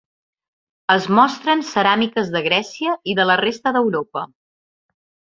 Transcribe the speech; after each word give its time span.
Es 0.93 1.03
mostren 1.17 1.59
ceràmiques 1.71 2.31
de 2.35 2.41
Grècia 2.47 2.95
i 3.13 3.15
de 3.19 3.27
la 3.31 3.35
resta 3.43 3.75
d'Europa. 3.77 4.25